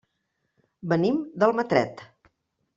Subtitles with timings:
[0.95, 2.05] Venim d'Almatret.